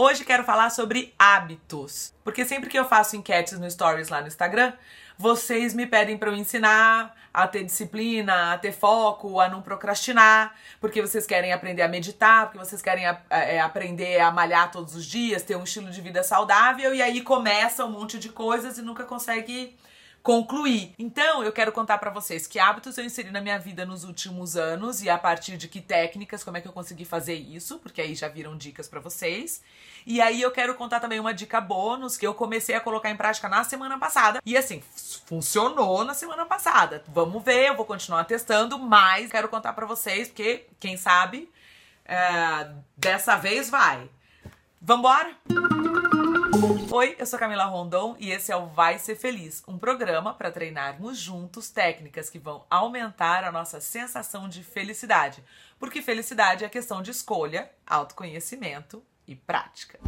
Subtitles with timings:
[0.00, 4.28] Hoje quero falar sobre hábitos, porque sempre que eu faço enquetes no Stories lá no
[4.28, 4.72] Instagram,
[5.18, 10.54] vocês me pedem para eu ensinar a ter disciplina, a ter foco, a não procrastinar,
[10.80, 14.94] porque vocês querem aprender a meditar, porque vocês querem a, é, aprender a malhar todos
[14.94, 18.78] os dias, ter um estilo de vida saudável, e aí começa um monte de coisas
[18.78, 19.76] e nunca consegue
[20.22, 20.94] concluir.
[20.98, 24.56] Então, eu quero contar para vocês que hábitos eu inseri na minha vida nos últimos
[24.56, 28.00] anos e a partir de que técnicas, como é que eu consegui fazer isso, porque
[28.00, 29.62] aí já viram dicas para vocês.
[30.06, 33.16] E aí eu quero contar também uma dica bônus que eu comecei a colocar em
[33.16, 34.40] prática na semana passada.
[34.44, 34.82] E assim,
[35.26, 37.02] funcionou na semana passada.
[37.08, 41.50] Vamos ver, eu vou continuar testando, mas quero contar para vocês, porque quem sabe
[42.04, 44.08] é, dessa vez vai.
[44.80, 45.34] Vambora?
[46.90, 50.50] Oi, eu sou Camila Rondon e esse é o Vai Ser Feliz, um programa para
[50.50, 55.44] treinarmos juntos técnicas que vão aumentar a nossa sensação de felicidade.
[55.78, 60.00] Porque felicidade é questão de escolha, autoconhecimento e prática.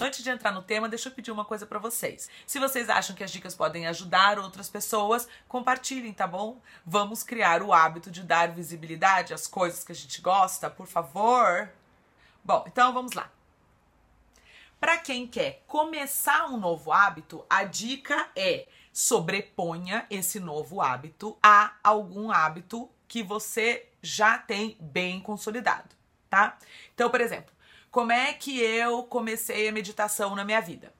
[0.00, 2.30] Antes de entrar no tema, deixa eu pedir uma coisa para vocês.
[2.46, 6.58] Se vocês acham que as dicas podem ajudar outras pessoas, compartilhem, tá bom?
[6.86, 11.68] Vamos criar o hábito de dar visibilidade às coisas que a gente gosta, por favor.
[12.42, 13.35] Bom, então vamos lá.
[14.78, 21.72] Para quem quer começar um novo hábito, a dica é sobreponha esse novo hábito a
[21.82, 25.88] algum hábito que você já tem bem consolidado,
[26.28, 26.58] tá?
[26.94, 27.54] Então, por exemplo,
[27.90, 30.92] como é que eu comecei a meditação na minha vida?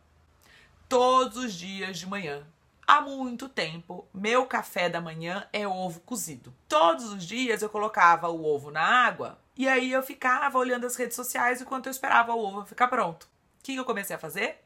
[0.89, 2.47] Todos os dias de manhã,
[2.87, 6.55] há muito tempo, meu café da manhã é ovo cozido.
[6.67, 10.97] Todos os dias eu colocava o ovo na água e aí eu ficava olhando as
[10.97, 13.36] redes sociais enquanto eu esperava o ovo ficar pronto
[13.67, 14.63] que eu comecei a fazer?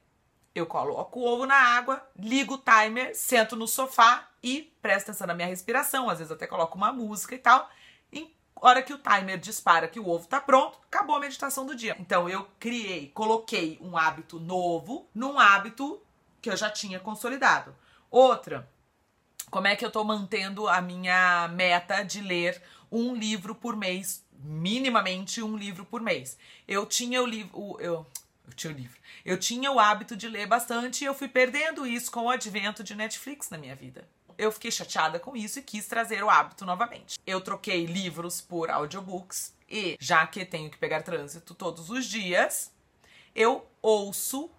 [0.54, 5.26] Eu coloco o ovo na água, ligo o timer, sento no sofá e presto atenção
[5.26, 6.10] na minha respiração.
[6.10, 7.70] Às vezes até coloco uma música e tal.
[8.12, 11.74] Em hora que o timer dispara que o ovo tá pronto, acabou a meditação do
[11.74, 11.96] dia.
[11.98, 16.02] Então eu criei, coloquei um hábito novo num hábito
[16.42, 17.74] que eu já tinha consolidado.
[18.10, 18.68] Outra,
[19.50, 22.60] como é que eu tô mantendo a minha meta de ler
[22.92, 26.36] um livro por mês, minimamente um livro por mês?
[26.68, 28.06] Eu tinha o livro, eu
[28.50, 29.00] eu tinha o livro.
[29.24, 32.82] Eu tinha o hábito de ler bastante e eu fui perdendo isso com o advento
[32.82, 34.08] de Netflix na minha vida.
[34.36, 37.18] Eu fiquei chateada com isso e quis trazer o hábito novamente.
[37.26, 42.72] Eu troquei livros por audiobooks e, já que tenho que pegar trânsito todos os dias,
[43.34, 44.50] eu ouço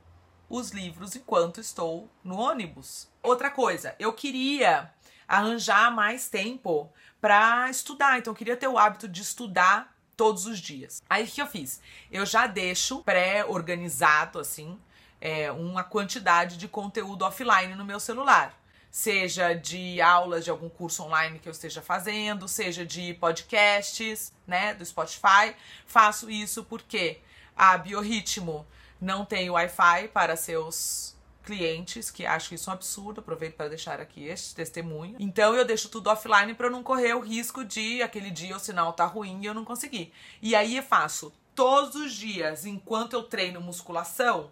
[0.47, 3.09] os livros enquanto estou no ônibus.
[3.21, 4.93] Outra coisa, eu queria
[5.27, 9.90] arranjar mais tempo para estudar, então eu queria ter o hábito de estudar
[10.21, 11.01] todos os dias.
[11.09, 11.81] Aí o que eu fiz?
[12.11, 14.79] Eu já deixo pré-organizado, assim,
[15.19, 18.55] é, uma quantidade de conteúdo offline no meu celular.
[18.91, 24.75] Seja de aulas de algum curso online que eu esteja fazendo, seja de podcasts, né,
[24.75, 25.55] do Spotify.
[25.87, 27.17] Faço isso porque
[27.55, 28.63] a Biorritmo
[29.01, 31.15] não tem Wi-Fi para seus
[31.51, 35.17] clientes que acham isso um absurdo, aproveito para deixar aqui este testemunho.
[35.19, 38.93] Então eu deixo tudo offline para não correr o risco de aquele dia o sinal
[38.93, 40.13] tá ruim e eu não conseguir.
[40.41, 44.49] E aí eu faço todos os dias, enquanto eu treino musculação,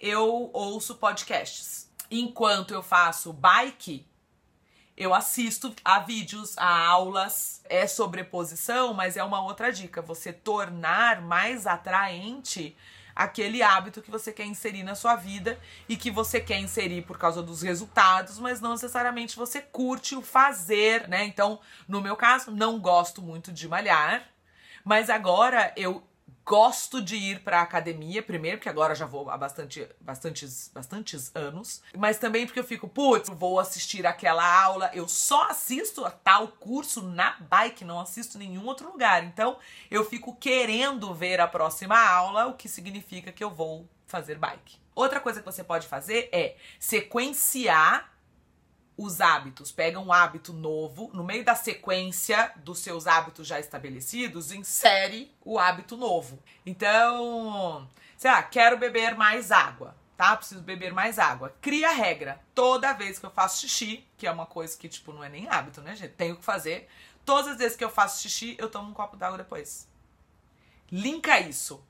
[0.00, 1.90] eu ouço podcasts.
[2.10, 4.06] Enquanto eu faço bike,
[4.96, 7.60] eu assisto a vídeos, a aulas.
[7.68, 10.00] É sobreposição, mas é uma outra dica.
[10.00, 12.74] Você tornar mais atraente
[13.20, 17.18] aquele hábito que você quer inserir na sua vida e que você quer inserir por
[17.18, 21.24] causa dos resultados, mas não necessariamente você curte o fazer, né?
[21.24, 24.26] Então, no meu caso, não gosto muito de malhar,
[24.82, 26.02] mas agora eu
[26.44, 31.82] Gosto de ir para academia, primeiro, porque agora já vou há bastante, bastantes, bastantes anos,
[31.96, 36.48] mas também porque eu fico, putz, vou assistir aquela aula, eu só assisto a tal
[36.48, 39.22] curso na bike, não assisto em nenhum outro lugar.
[39.22, 39.58] Então,
[39.90, 44.78] eu fico querendo ver a próxima aula, o que significa que eu vou fazer bike.
[44.94, 48.09] Outra coisa que você pode fazer é sequenciar
[49.00, 54.52] os hábitos, pega um hábito novo, no meio da sequência dos seus hábitos já estabelecidos,
[54.52, 56.38] insere o hábito novo.
[56.66, 57.88] Então,
[58.18, 60.36] sei lá, quero beber mais água, tá?
[60.36, 61.56] Preciso beber mais água.
[61.62, 62.38] Cria regra.
[62.54, 65.48] Toda vez que eu faço xixi, que é uma coisa que, tipo, não é nem
[65.48, 66.12] hábito, né, gente?
[66.12, 66.86] Tenho que fazer.
[67.24, 69.88] Todas as vezes que eu faço xixi, eu tomo um copo d'água depois.
[70.92, 71.82] Linka isso.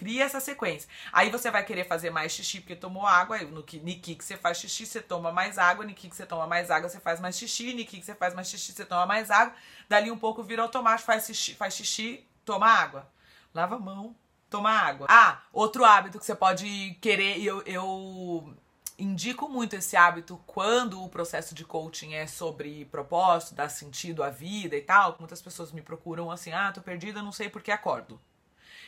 [0.00, 0.88] Cria essa sequência.
[1.12, 3.36] Aí você vai querer fazer mais xixi porque tomou água.
[3.42, 5.84] No Niki que você faz xixi, você toma mais água.
[5.84, 7.74] Niki que você toma mais água, você faz mais xixi.
[7.74, 9.54] Niki que você faz mais xixi, você toma mais água.
[9.90, 13.06] Dali um pouco vira automático, faz xixi, faz xixi toma água.
[13.52, 14.16] Lava a mão,
[14.48, 15.06] toma água.
[15.10, 18.56] Ah, outro hábito que você pode querer, eu, eu
[18.98, 24.30] indico muito esse hábito quando o processo de coaching é sobre propósito, dar sentido à
[24.30, 25.14] vida e tal.
[25.18, 28.18] Muitas pessoas me procuram assim: ah, tô perdida, não sei por que acordo.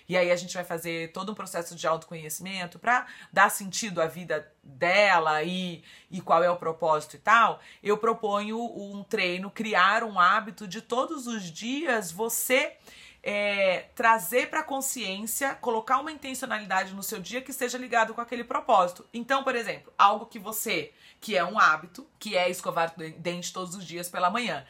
[0.08, 4.06] E aí a gente vai fazer todo um processo de autoconhecimento para dar sentido à
[4.06, 10.04] vida dela e, e qual é o propósito e tal, eu proponho um treino, criar
[10.04, 12.76] um hábito de todos os dias você
[13.22, 18.42] é, trazer para consciência, colocar uma intencionalidade no seu dia que esteja ligado com aquele
[18.42, 19.06] propósito.
[19.14, 23.76] Então, por exemplo, algo que você, que é um hábito, que é escovar dente todos
[23.76, 24.66] os dias pela manhã,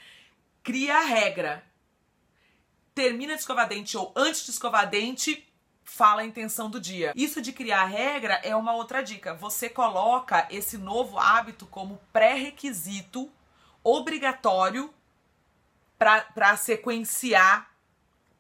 [0.63, 1.65] cria a regra.
[2.95, 5.47] Termina de escovar dente ou antes de escovar dente,
[5.83, 7.13] fala a intenção do dia.
[7.17, 9.35] Isso de criar regra é uma outra dica.
[9.35, 13.31] Você coloca esse novo hábito como pré-requisito
[13.83, 14.93] obrigatório
[15.99, 17.72] para sequenciar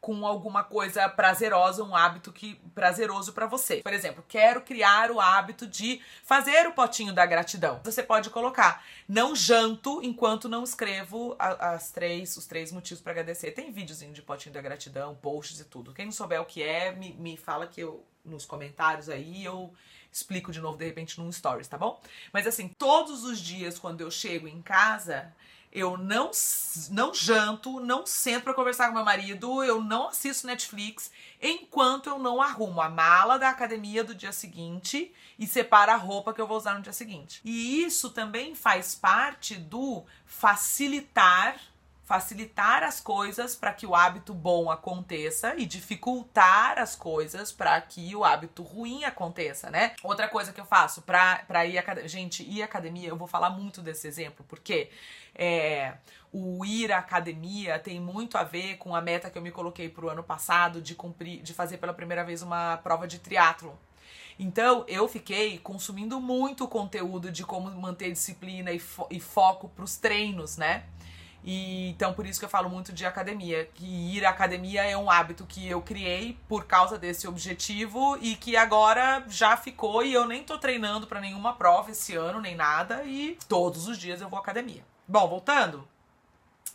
[0.02, 3.76] com alguma coisa prazerosa, um hábito que prazeroso para você.
[3.76, 7.80] Por exemplo, quero criar o hábito de fazer o potinho da gratidão.
[7.84, 13.52] Você pode colocar: não janto enquanto não escrevo as três, os três motivos para agradecer.
[13.52, 15.94] Tem videozinho de potinho da gratidão, posts e tudo.
[15.94, 19.72] Quem não souber o que é, me, me fala que eu nos comentários aí eu
[20.12, 22.00] explico de novo de repente num stories, tá bom?
[22.32, 25.32] Mas assim, todos os dias quando eu chego em casa,
[25.72, 26.30] eu não,
[26.90, 31.10] não janto, não sento para conversar com meu marido, eu não assisto Netflix
[31.40, 36.34] enquanto eu não arrumo a mala da academia do dia seguinte e separo a roupa
[36.34, 37.40] que eu vou usar no dia seguinte.
[37.42, 41.58] E isso também faz parte do facilitar
[42.04, 48.14] facilitar as coisas para que o hábito bom aconteça e dificultar as coisas para que
[48.14, 49.94] o hábito ruim aconteça, né?
[50.02, 53.50] Outra coisa que eu faço para ir à gente ir à academia, eu vou falar
[53.50, 54.90] muito desse exemplo, porque
[55.34, 55.94] é,
[56.32, 59.88] o ir à academia tem muito a ver com a meta que eu me coloquei
[59.88, 63.78] pro ano passado de cumprir, de fazer pela primeira vez uma prova de triatlo.
[64.38, 69.96] Então, eu fiquei consumindo muito conteúdo de como manter disciplina e, fo e foco pros
[69.96, 70.84] treinos, né?
[71.44, 74.96] E então por isso que eu falo muito de academia, que ir à academia é
[74.96, 80.12] um hábito que eu criei por causa desse objetivo e que agora já ficou e
[80.12, 84.20] eu nem tô treinando para nenhuma prova esse ano nem nada e todos os dias
[84.20, 84.84] eu vou à academia.
[85.08, 85.86] Bom, voltando,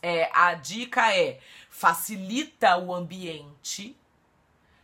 [0.02, 1.40] é, a dica é
[1.70, 3.96] facilita o ambiente,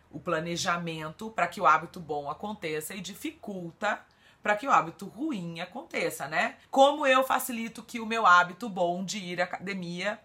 [0.10, 4.00] o planejamento para que o hábito bom aconteça e dificulta
[4.44, 6.58] para que o hábito ruim aconteça, né?
[6.70, 10.20] Como eu facilito que o meu hábito bom de ir à academia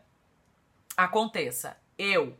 [0.96, 1.76] aconteça?
[1.96, 2.36] Eu.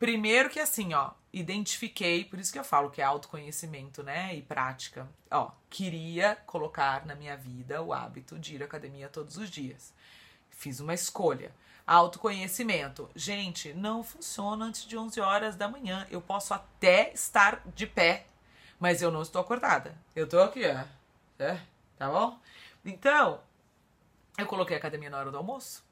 [0.00, 4.42] Primeiro que assim, ó, identifiquei, por isso que eu falo que é autoconhecimento, né, e
[4.42, 5.08] prática.
[5.30, 9.94] Ó, queria colocar na minha vida o hábito de ir à academia todos os dias.
[10.50, 11.54] Fiz uma escolha.
[11.86, 13.08] Autoconhecimento.
[13.14, 16.06] Gente, não funciona antes de 11 horas da manhã.
[16.10, 18.26] Eu posso até estar de pé
[18.82, 19.94] mas eu não estou acordada.
[20.12, 20.84] Eu tô aqui, ó.
[21.40, 21.56] É,
[21.96, 22.36] tá bom?
[22.84, 23.40] Então,
[24.36, 25.84] eu coloquei a academia na hora do almoço.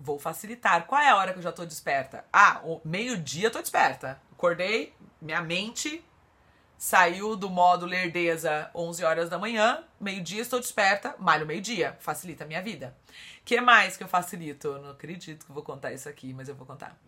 [0.00, 0.84] Vou facilitar.
[0.84, 2.24] Qual é a hora que eu já tô desperta?
[2.32, 4.20] Ah, meio-dia eu tô desperta.
[4.32, 4.92] Acordei,
[5.22, 6.04] minha mente
[6.76, 12.48] saiu do modo lerdeza 11 horas da manhã, meio-dia estou desperta, malho meio-dia, facilita a
[12.48, 12.96] minha vida.
[13.44, 14.66] que mais que eu facilito?
[14.66, 16.98] Eu não acredito que vou contar isso aqui, mas eu vou contar.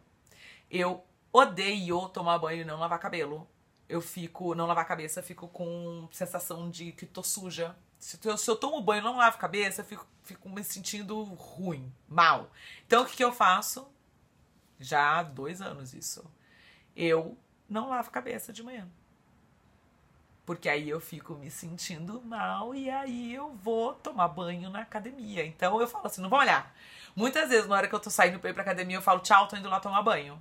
[0.70, 3.46] Eu odeio tomar banho e não lavar cabelo
[3.88, 7.76] eu fico, não lavar a cabeça, fico com sensação de que tô suja.
[7.98, 10.62] Se eu, se eu tomo banho e não lavo a cabeça, eu fico, fico me
[10.62, 12.50] sentindo ruim, mal.
[12.86, 13.88] Então o que, que eu faço?
[14.78, 16.24] Já há dois anos isso.
[16.94, 17.36] Eu
[17.68, 18.88] não lavo a cabeça de manhã.
[20.44, 25.44] Porque aí eu fico me sentindo mal e aí eu vou tomar banho na academia.
[25.44, 26.72] Então eu falo assim, não vou olhar.
[27.16, 29.48] Muitas vezes, na hora que eu tô saindo pra ir pra academia, eu falo, tchau,
[29.48, 30.40] tô indo lá tomar banho.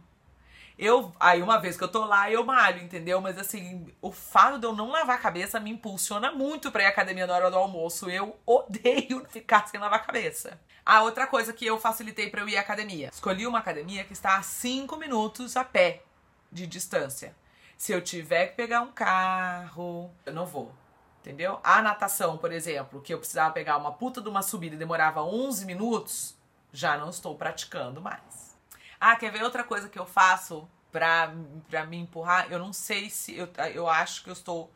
[0.77, 3.22] Eu, aí uma vez que eu tô lá, eu malho, entendeu?
[3.22, 6.86] Mas assim, o fato de eu não lavar a cabeça me impulsiona muito pra ir
[6.88, 8.10] à academia na hora do almoço.
[8.10, 10.60] Eu odeio ficar sem lavar a cabeça.
[10.86, 13.10] A outra coisa que eu facilitei para eu ir à academia.
[13.12, 16.03] Escolhi uma academia que está a 5 minutos a pé
[16.51, 17.36] de distância.
[17.77, 20.74] Se eu tiver que pegar um carro, eu não vou.
[21.22, 21.60] Entendeu?
[21.63, 25.24] A natação, por exemplo, que eu precisava pegar uma puta de uma subida e demorava
[25.24, 26.38] 11 minutos,
[26.72, 28.54] já não estou praticando mais.
[28.99, 31.33] Ah, quer ver outra coisa que eu faço pra,
[31.69, 32.47] pra me empurrar?
[32.51, 33.35] Eu não sei se.
[33.35, 34.71] Eu, eu acho que eu estou.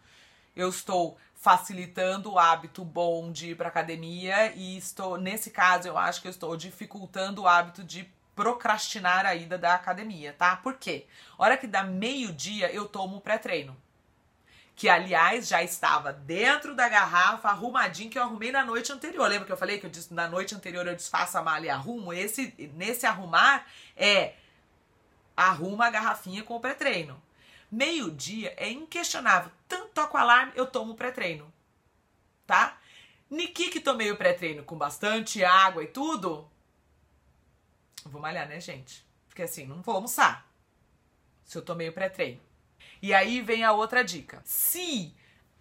[0.56, 5.18] Eu estou facilitando o hábito bom de ir pra academia e estou.
[5.18, 9.74] Nesse caso, eu acho que eu estou dificultando o hábito de procrastinar a ida da
[9.74, 10.56] academia, tá?
[10.56, 11.08] Por quê?
[11.38, 13.76] Hora que dá meio-dia, eu tomo pré-treino
[14.80, 19.28] que aliás já estava dentro da garrafa, arrumadinho, que eu arrumei na noite anterior.
[19.28, 21.70] Lembra que eu falei que eu disse, na noite anterior eu desfaço a malha e
[21.70, 22.14] arrumo?
[22.14, 23.68] Esse, nesse arrumar
[23.98, 24.36] é
[25.36, 27.22] arruma a garrafinha com o pré-treino.
[27.70, 29.52] Meio-dia é inquestionável.
[29.68, 31.52] Tanto toco alarme, eu tomo pré-treino.
[32.48, 32.78] Tá?
[33.30, 36.50] Niki que tomei o pré-treino com bastante água e tudo.
[38.06, 39.06] Vou malhar, né, gente?
[39.28, 40.50] Porque assim, não vou almoçar.
[41.44, 42.49] se eu tomei o pré-treino.
[43.02, 44.42] E aí vem a outra dica.
[44.44, 45.16] Se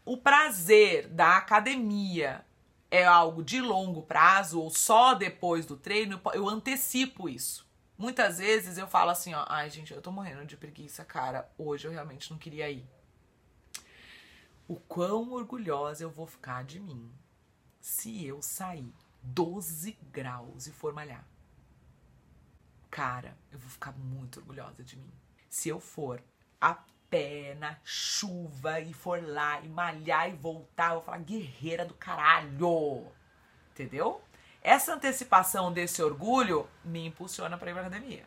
[0.04, 2.44] o prazer da academia
[2.90, 7.66] é algo de longo prazo ou só depois do treino, eu antecipo isso.
[7.96, 11.86] Muitas vezes eu falo assim, ó, ai gente, eu tô morrendo de preguiça, cara, hoje
[11.86, 12.88] eu realmente não queria ir.
[14.66, 17.10] O quão orgulhosa eu vou ficar de mim
[17.80, 21.26] se eu sair 12 graus e for malhar.
[22.90, 25.12] Cara, eu vou ficar muito orgulhosa de mim.
[25.48, 26.22] Se eu for
[26.60, 26.78] a
[27.10, 31.94] pé na chuva e for lá e malhar e voltar, eu vou falar guerreira do
[31.94, 33.06] caralho.
[33.72, 34.22] Entendeu?
[34.62, 38.26] Essa antecipação desse orgulho me impulsiona para ir pra academia.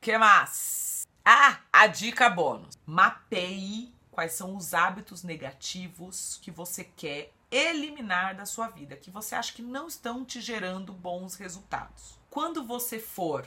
[0.00, 1.06] Que mais?
[1.24, 2.76] Ah, a dica bônus.
[2.84, 9.36] Mapeie quais são os hábitos negativos que você quer eliminar da sua vida, que você
[9.36, 12.18] acha que não estão te gerando bons resultados.
[12.28, 13.46] Quando você for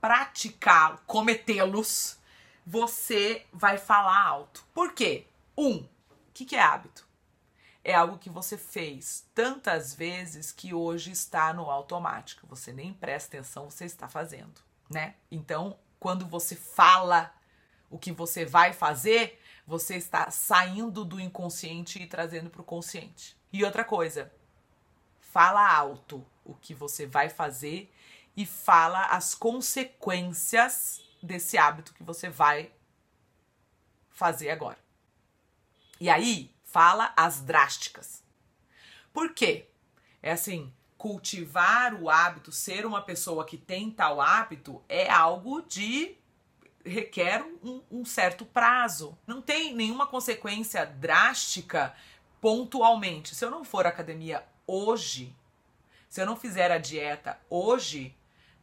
[0.00, 2.18] praticar, cometê-los,
[2.70, 4.64] você vai falar alto.
[4.72, 5.26] Por quê?
[5.58, 5.88] Um, o
[6.32, 7.04] que, que é hábito?
[7.82, 12.46] É algo que você fez tantas vezes que hoje está no automático.
[12.46, 15.16] Você nem presta atenção, você está fazendo, né?
[15.32, 17.34] Então, quando você fala
[17.90, 23.36] o que você vai fazer, você está saindo do inconsciente e trazendo para o consciente.
[23.52, 24.32] E outra coisa,
[25.18, 27.92] fala alto o que você vai fazer
[28.36, 32.72] e fala as consequências desse hábito que você vai
[34.10, 34.78] fazer agora.
[36.00, 38.22] E aí, fala as drásticas.
[39.12, 39.66] Por quê?
[40.22, 46.16] É assim, cultivar o hábito, ser uma pessoa que tem tal hábito, é algo de
[46.84, 49.16] requer um, um, certo prazo.
[49.26, 51.94] Não tem nenhuma consequência drástica
[52.40, 53.34] pontualmente.
[53.34, 55.34] Se eu não for à academia hoje,
[56.08, 58.16] se eu não fizer a dieta hoje,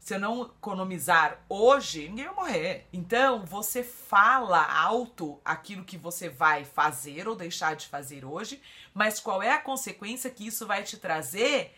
[0.08, 2.88] se eu não economizar hoje, ninguém vai morrer.
[2.94, 8.62] Então, você fala alto aquilo que você vai fazer ou deixar de fazer hoje,
[8.94, 11.76] mas qual é a consequência que isso vai te trazer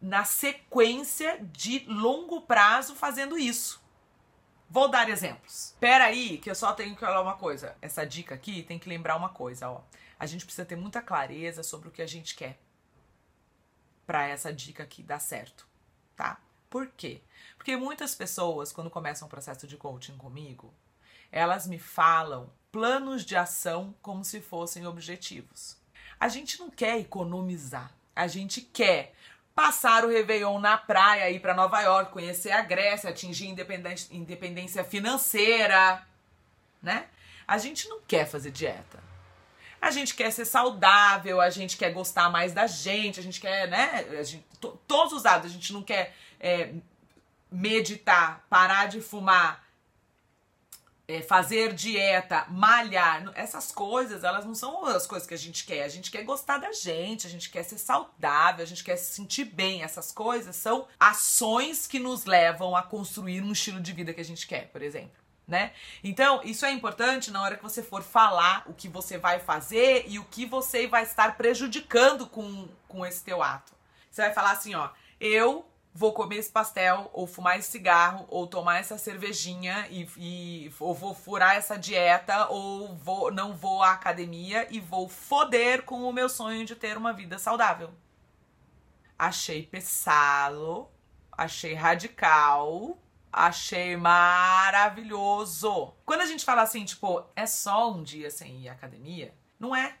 [0.00, 3.82] na sequência de longo prazo fazendo isso?
[4.70, 5.76] Vou dar exemplos.
[5.78, 7.76] Pera aí, que eu só tenho que falar uma coisa.
[7.82, 9.82] Essa dica aqui tem que lembrar uma coisa, ó.
[10.18, 12.58] A gente precisa ter muita clareza sobre o que a gente quer
[14.06, 15.70] para essa dica aqui dar certo?
[16.72, 17.20] Por quê?
[17.58, 20.72] Porque muitas pessoas, quando começam um processo de coaching comigo,
[21.30, 25.76] elas me falam planos de ação como se fossem objetivos.
[26.18, 29.14] A gente não quer economizar, a gente quer
[29.54, 33.54] passar o Réveillon na praia, ir para Nova York, conhecer a Grécia, atingir
[34.10, 36.06] independência financeira,
[36.80, 37.06] né?
[37.46, 38.98] A gente não quer fazer dieta.
[39.82, 43.68] A gente quer ser saudável, a gente quer gostar mais da gente, a gente quer,
[43.68, 44.22] né?
[44.22, 44.46] Gente,
[44.86, 46.72] todos os lados, a gente não quer é,
[47.50, 49.66] meditar, parar de fumar,
[51.08, 55.82] é, fazer dieta, malhar, essas coisas, elas não são as coisas que a gente quer.
[55.82, 59.12] A gente quer gostar da gente, a gente quer ser saudável, a gente quer se
[59.12, 59.82] sentir bem.
[59.82, 64.24] Essas coisas são ações que nos levam a construir um estilo de vida que a
[64.24, 65.21] gente quer, por exemplo.
[65.46, 65.72] Né?
[66.04, 70.04] Então, isso é importante na hora que você for falar o que você vai fazer
[70.06, 73.72] e o que você vai estar prejudicando com, com esse teu ato.
[74.10, 78.46] Você vai falar assim, ó, eu vou comer esse pastel, ou fumar esse cigarro, ou
[78.46, 83.92] tomar essa cervejinha, e, e ou vou furar essa dieta, ou vou, não vou à
[83.92, 87.90] academia e vou foder com o meu sonho de ter uma vida saudável.
[89.18, 90.88] Achei pesado,
[91.30, 92.98] achei radical,
[93.32, 95.94] achei maravilhoso.
[96.04, 99.74] Quando a gente fala assim, tipo, é só um dia sem ir à academia, não
[99.74, 99.96] é.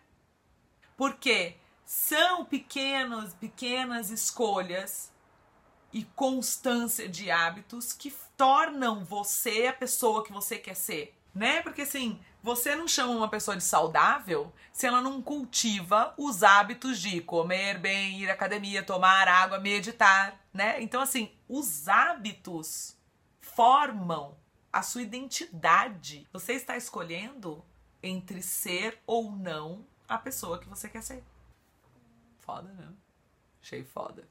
[0.96, 5.10] Porque são pequenos, pequenas escolhas
[5.92, 11.62] e constância de hábitos que tornam você a pessoa que você quer ser, né?
[11.62, 16.98] Porque assim, você não chama uma pessoa de saudável se ela não cultiva os hábitos
[16.98, 20.82] de comer bem, ir à academia, tomar água, meditar, né?
[20.82, 22.96] Então assim, os hábitos
[23.54, 24.36] formam
[24.72, 26.26] a sua identidade.
[26.32, 27.64] Você está escolhendo
[28.02, 31.22] entre ser ou não a pessoa que você quer ser.
[32.40, 32.92] Foda, né?
[33.62, 34.26] Achei foda.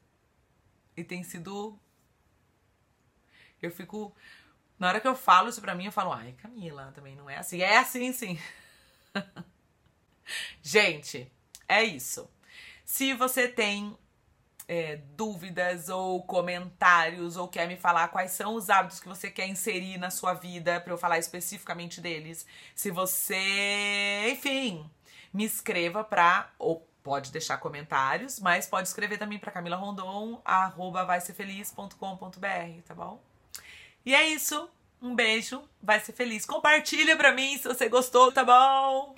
[0.96, 1.78] E tem sido.
[3.60, 4.14] Eu fico.
[4.78, 7.38] Na hora que eu falo isso pra mim, eu falo, ai, Camila, também não é
[7.38, 7.60] assim.
[7.60, 8.38] É assim, sim.
[10.60, 11.30] Gente,
[11.68, 12.28] é isso.
[12.84, 13.96] Se você tem
[14.72, 19.46] é, dúvidas ou comentários ou quer me falar quais são os hábitos que você quer
[19.46, 24.90] inserir na sua vida para eu falar especificamente deles, se você, enfim,
[25.30, 31.06] me escreva para ou pode deixar comentários, mas pode escrever também para Camila Rondon, arroba
[32.86, 33.20] tá bom?
[34.06, 34.70] E é isso.
[35.02, 36.46] Um beijo, vai ser feliz.
[36.46, 39.14] Compartilha pra mim se você gostou, tá bom?